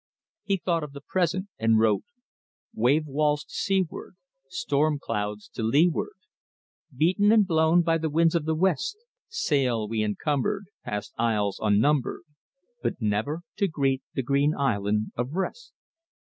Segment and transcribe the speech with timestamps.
[0.43, 2.03] He thought of the present, and he wrote:
[2.73, 4.15] "Wave walls to seaward,
[4.49, 6.15] Storm clouds to leeward,
[6.97, 12.23] Beaten and blown by the winds of the West; Sail we encumbered Past isles unnumbered,
[12.81, 15.71] But never to greet the green island of Rest."